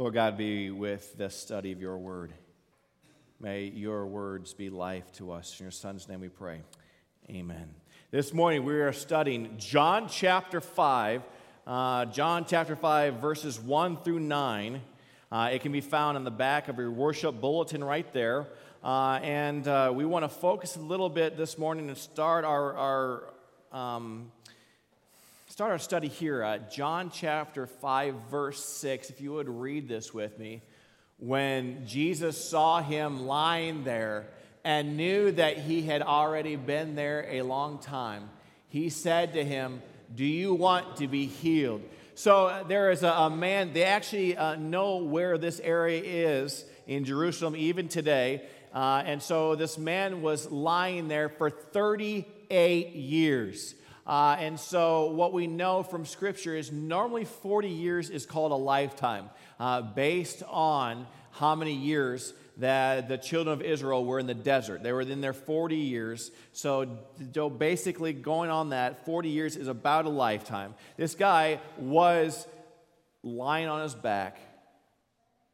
[0.00, 2.32] Lord God, be with the study of your word.
[3.38, 5.60] May your words be life to us.
[5.60, 6.62] In your son's name we pray.
[7.28, 7.68] Amen.
[8.10, 11.22] This morning we are studying John chapter 5,
[11.66, 14.80] uh, John chapter 5, verses 1 through 9.
[15.30, 18.46] Uh, it can be found on the back of your worship bulletin right there.
[18.82, 22.74] Uh, and uh, we want to focus a little bit this morning and start our,
[22.74, 23.34] our
[23.70, 24.32] um,
[25.60, 29.10] start our study here at John chapter 5, verse 6.
[29.10, 30.62] If you would read this with me.
[31.18, 34.28] When Jesus saw him lying there
[34.64, 38.30] and knew that he had already been there a long time,
[38.68, 39.82] he said to him,
[40.14, 41.82] Do you want to be healed?
[42.14, 46.64] So uh, there is a, a man, they actually uh, know where this area is
[46.86, 48.48] in Jerusalem even today.
[48.72, 53.74] Uh, and so this man was lying there for 38 years.
[54.06, 58.56] Uh, and so, what we know from Scripture is normally 40 years is called a
[58.56, 64.34] lifetime, uh, based on how many years that the children of Israel were in the
[64.34, 64.82] desert.
[64.82, 66.30] They were in there 40 years.
[66.52, 66.98] So,
[67.34, 70.74] so, basically, going on that, 40 years is about a lifetime.
[70.96, 72.46] This guy was
[73.22, 74.38] lying on his back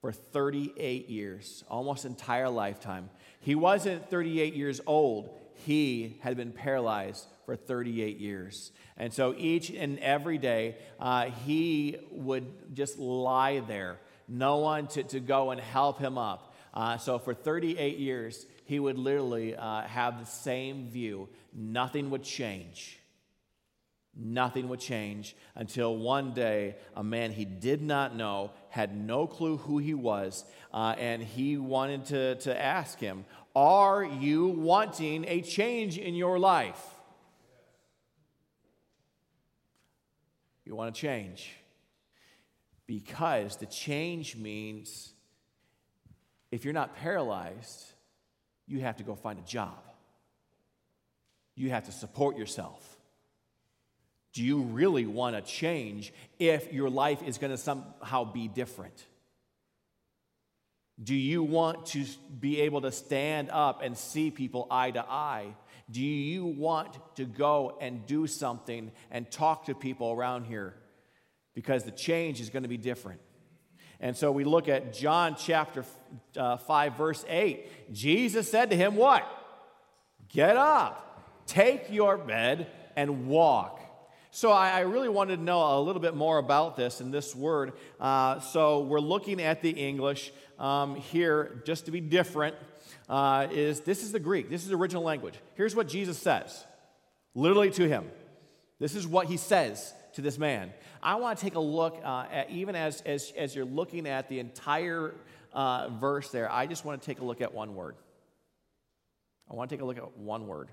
[0.00, 3.10] for 38 years, almost entire lifetime.
[3.40, 5.30] He wasn't 38 years old,
[5.64, 8.72] he had been paralyzed for 38 years.
[8.98, 15.04] And so each and every day, uh, he would just lie there, no one to,
[15.04, 16.54] to go and help him up.
[16.74, 21.28] Uh, so for 38 years, he would literally uh, have the same view.
[21.54, 22.98] Nothing would change.
[24.18, 29.58] Nothing would change until one day a man he did not know, had no clue
[29.58, 35.42] who he was, uh, and he wanted to, to ask him, Are you wanting a
[35.42, 36.95] change in your life?
[40.66, 41.52] You want to change.
[42.86, 45.12] Because the change means
[46.50, 47.84] if you're not paralyzed,
[48.66, 49.78] you have to go find a job.
[51.54, 52.84] You have to support yourself.
[54.32, 59.04] Do you really want to change if your life is going to somehow be different?
[61.02, 62.04] Do you want to
[62.40, 65.54] be able to stand up and see people eye to eye?
[65.90, 70.74] Do you want to go and do something and talk to people around here?
[71.54, 73.20] Because the change is going to be different.
[74.00, 75.84] And so we look at John chapter
[76.36, 77.92] uh, 5, verse 8.
[77.92, 79.26] Jesus said to him, What?
[80.28, 83.80] Get up, take your bed, and walk.
[84.36, 87.34] So I, I really wanted to know a little bit more about this in this
[87.34, 87.72] word.
[87.98, 92.54] Uh, so we're looking at the English um, here just to be different
[93.08, 95.36] uh, is this is the Greek, this is the original language.
[95.54, 96.66] Here's what Jesus says,
[97.34, 98.10] literally to him.
[98.78, 100.70] This is what he says to this man.
[101.02, 104.28] I want to take a look uh, at, even as, as, as you're looking at
[104.28, 105.14] the entire
[105.54, 107.96] uh, verse there, I just want to take a look at one word.
[109.50, 110.68] I want to take a look at one word.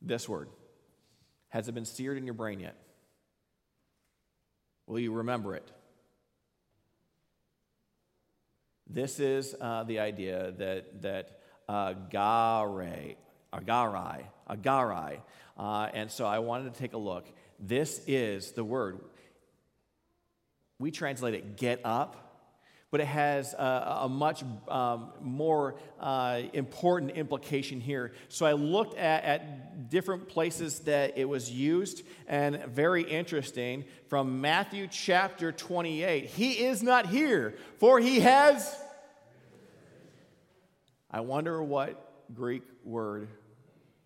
[0.00, 0.48] This word.
[1.52, 2.74] Has it been seared in your brain yet?
[4.86, 5.70] Will you remember it?
[8.88, 13.16] This is uh, the idea that, that agare,
[13.52, 15.20] agarai, agarai.
[15.58, 17.26] Uh, and so I wanted to take a look.
[17.60, 19.00] This is the word.
[20.78, 22.31] We translate it get up
[22.92, 28.12] but it has a, a much um, more uh, important implication here.
[28.28, 34.42] So I looked at, at different places that it was used, and very interesting from
[34.42, 36.26] Matthew chapter 28.
[36.26, 38.78] He is not here, for he has.
[41.10, 43.28] I wonder what Greek word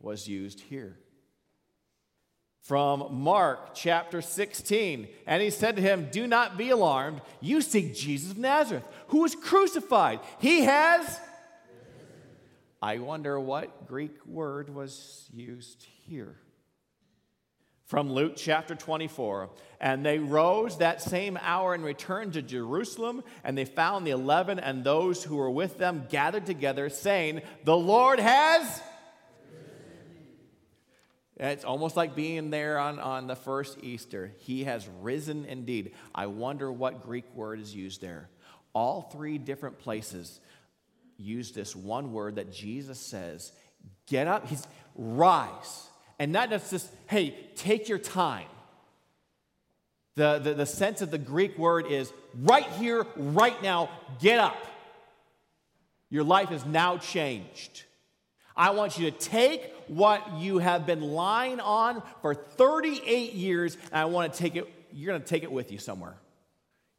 [0.00, 0.96] was used here
[2.66, 5.06] from Mark chapter 16.
[5.26, 7.20] And he said to him, Do not be alarmed.
[7.40, 10.18] You seek Jesus of Nazareth, who was crucified.
[10.40, 11.20] He has.
[12.82, 16.36] I wonder what Greek word was used here.
[17.84, 19.50] From Luke chapter 24.
[19.80, 24.58] And they rose that same hour and returned to Jerusalem, and they found the eleven
[24.58, 28.82] and those who were with them gathered together, saying, The Lord has
[31.36, 34.32] it's almost like being there on, on the first Easter.
[34.38, 35.92] He has risen indeed.
[36.14, 38.30] I wonder what Greek word is used there.
[38.72, 40.40] All three different places
[41.18, 43.52] use this one word that Jesus says,
[44.06, 45.88] get up, he's rise.
[46.18, 48.46] And not just hey, take your time.
[50.14, 54.56] The, the, the sense of the Greek word is right here, right now, get up.
[56.08, 57.84] Your life is now changed.
[58.56, 64.00] I want you to take what you have been lying on for 38 years, and
[64.00, 66.16] I want to take it, you're going to take it with you somewhere.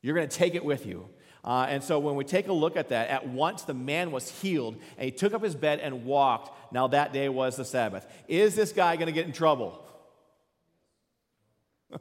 [0.01, 1.09] You're going to take it with you.
[1.43, 4.29] Uh, and so when we take a look at that, at once the man was
[4.41, 6.73] healed and he took up his bed and walked.
[6.73, 8.05] Now that day was the Sabbath.
[8.27, 9.81] Is this guy going to get in trouble?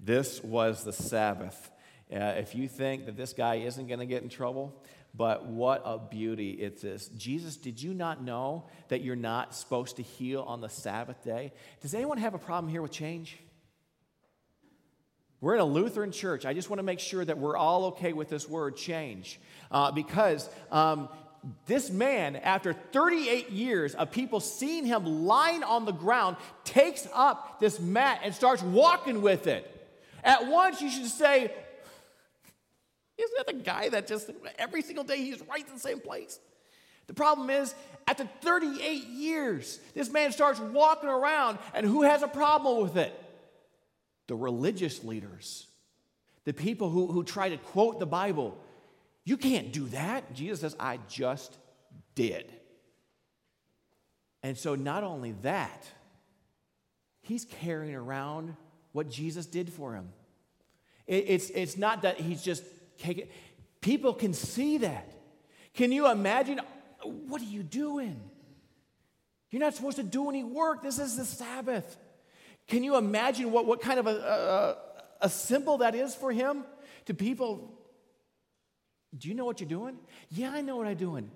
[0.00, 1.70] this was the Sabbath.
[2.12, 4.82] Uh, if you think that this guy isn't going to get in trouble,
[5.16, 7.08] but what a beauty it is.
[7.16, 11.52] Jesus, did you not know that you're not supposed to heal on the Sabbath day?
[11.80, 13.38] Does anyone have a problem here with change?
[15.40, 16.46] We're in a Lutheran church.
[16.46, 19.38] I just want to make sure that we're all okay with this word change.
[19.70, 21.08] Uh, because um,
[21.66, 27.60] this man, after 38 years of people seeing him lying on the ground, takes up
[27.60, 29.70] this mat and starts walking with it.
[30.24, 31.52] At once, you should say,
[33.16, 36.38] isn't that the guy that just every single day he's right in the same place?
[37.06, 37.74] The problem is,
[38.06, 43.18] after 38 years, this man starts walking around, and who has a problem with it?
[44.26, 45.66] The religious leaders,
[46.44, 48.56] the people who, who try to quote the Bible.
[49.24, 50.34] You can't do that.
[50.34, 51.56] Jesus says, I just
[52.14, 52.50] did.
[54.42, 55.86] And so, not only that,
[57.20, 58.56] he's carrying around
[58.92, 60.10] what Jesus did for him.
[61.06, 62.62] It, it's, it's not that he's just
[63.80, 65.12] People can see that.
[65.74, 66.60] Can you imagine?
[67.02, 68.20] What are you doing?
[69.50, 70.82] You're not supposed to do any work.
[70.82, 71.96] This is the Sabbath.
[72.66, 74.76] Can you imagine what, what kind of a,
[75.20, 76.64] a, a symbol that is for him?
[77.06, 77.78] To people,
[79.16, 79.98] do you know what you're doing?
[80.30, 81.30] Yeah, I know what I'm doing.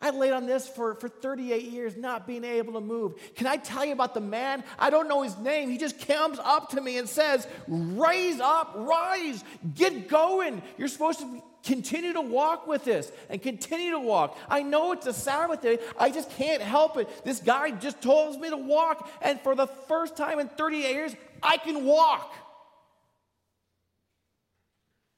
[0.00, 3.14] I laid on this for, for 38 years, not being able to move.
[3.34, 4.62] Can I tell you about the man?
[4.78, 5.70] I don't know his name.
[5.70, 9.42] He just comes up to me and says, Raise up, rise,
[9.74, 10.60] get going.
[10.76, 14.38] You're supposed to continue to walk with this and continue to walk.
[14.48, 15.78] I know it's a Sabbath day.
[15.98, 17.08] I just can't help it.
[17.24, 21.16] This guy just told me to walk, and for the first time in 38 years,
[21.42, 22.34] I can walk.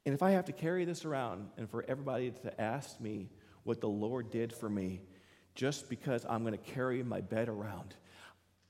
[0.06, 3.28] And if I have to carry this around and for everybody to ask me,
[3.69, 5.03] what the Lord did for me
[5.55, 7.94] just because I'm going to carry my bed around.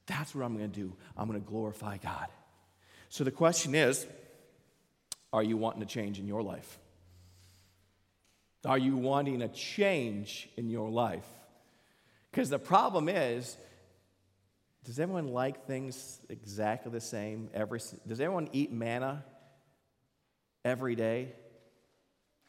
[0.06, 0.96] That's what I'm going to do.
[1.16, 2.26] I'm going to glorify God.
[3.08, 4.06] So the question is
[5.32, 6.78] are you wanting a change in your life?
[8.64, 11.26] Are you wanting a change in your life?
[12.32, 13.56] Because the problem is,
[14.84, 19.24] does everyone like things exactly the same every does everyone eat manna
[20.64, 21.28] every day?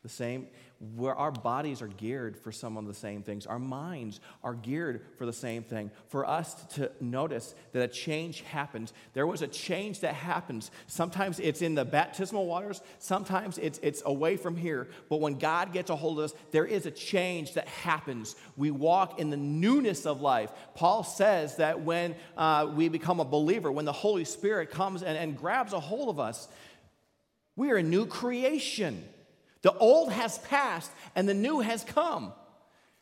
[0.02, 0.48] The same,
[0.96, 3.46] where our bodies are geared for some of the same things.
[3.46, 5.92] Our minds are geared for the same thing.
[6.08, 8.94] For us to notice that a change happens.
[9.14, 10.72] There was a change that happens.
[10.88, 14.88] Sometimes it's in the baptismal waters, sometimes it's, it's away from here.
[15.10, 18.38] But when God gets a hold of us, there is a change that happens.
[18.56, 20.50] We walk in the newness of life.
[20.76, 25.18] Paul says that when uh, we become a believer, when the Holy Spirit comes and,
[25.18, 26.48] and grabs a hold of us,
[27.58, 29.04] we are a new creation.
[29.62, 32.34] The old has passed and the new has come.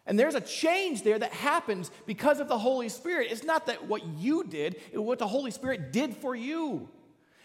[0.06, 3.27] And there's a change there that happens because of the Holy Spirit.
[3.30, 6.89] It's not that what you did, it's what the Holy Spirit did for you.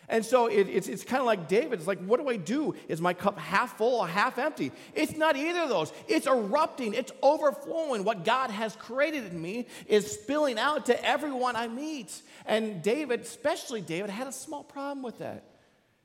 [0.09, 1.79] And so it, it's, it's kind of like David.
[1.79, 2.75] It's like, what do I do?
[2.89, 4.71] Is my cup half full or half empty?
[4.95, 5.93] It's not either of those.
[6.07, 8.05] It's erupting, it's overflowing.
[8.05, 12.21] What God has created in me is spilling out to everyone I meet.
[12.45, 15.45] And David, especially David, had a small problem with that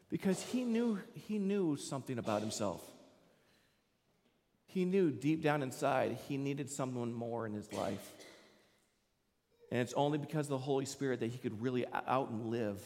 [0.09, 2.81] because he knew, he knew something about himself.
[4.77, 8.11] He knew deep down inside he needed someone more in his life.
[9.71, 12.79] And it's only because of the Holy Spirit that he could really out and live.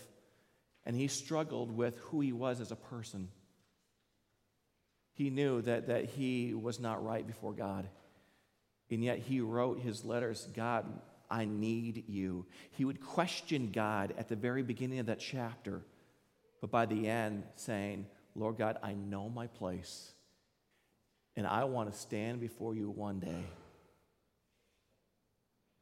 [0.86, 3.28] And he struggled with who he was as a person.
[5.16, 7.90] He knew that, that he was not right before God.
[8.90, 10.86] And yet he wrote his letters God,
[11.30, 12.46] I need you.
[12.70, 15.82] He would question God at the very beginning of that chapter,
[16.62, 20.14] but by the end, saying, Lord God, I know my place.
[21.36, 23.46] And I want to stand before you one day.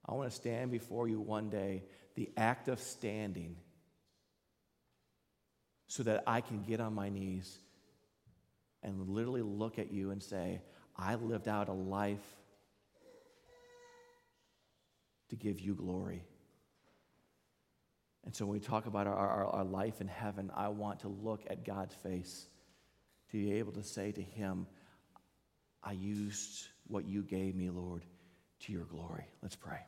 [0.05, 1.83] I want to stand before you one day,
[2.15, 3.55] the act of standing,
[5.87, 7.57] so that I can get on my knees
[8.83, 10.61] and literally look at you and say,
[10.95, 12.25] I lived out a life
[15.29, 16.23] to give you glory.
[18.25, 21.07] And so when we talk about our, our, our, life in heaven, I want to
[21.07, 22.47] look at God's face
[23.31, 24.67] to be able to say to Him,
[25.83, 28.03] I used what you gave me, Lord,
[28.61, 29.25] to your glory.
[29.41, 29.79] Let's pray.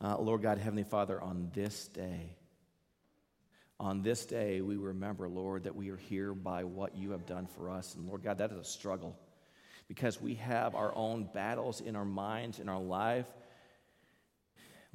[0.00, 2.36] Uh, Lord God, Heavenly Father, on this day,
[3.80, 7.46] on this day, we remember, Lord, that we are here by what you have done
[7.46, 7.94] for us.
[7.94, 9.16] And Lord God, that is a struggle
[9.88, 13.26] because we have our own battles in our minds, in our life.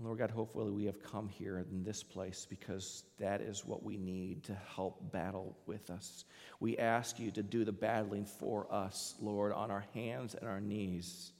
[0.01, 3.97] Lord God, hopefully we have come here in this place because that is what we
[3.97, 6.23] need to help battle with us.
[6.61, 10.61] We ask you to do the battling for us, Lord, on our hands and our
[10.61, 11.33] knees.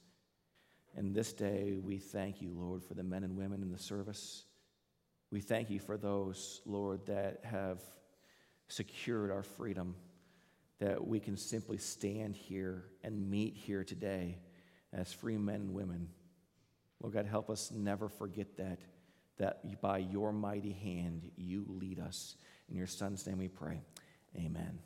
[0.94, 4.44] And this day we thank you, Lord, for the men and women in the service.
[5.30, 7.80] We thank you for those, Lord, that have
[8.68, 9.94] secured our freedom,
[10.80, 14.38] that we can simply stand here and meet here today
[14.92, 16.08] as free men and women.
[17.00, 18.80] Lord God, help us never forget that,
[19.38, 22.36] that by your mighty hand you lead us.
[22.68, 23.80] In your son's name we pray.
[24.36, 24.78] Amen.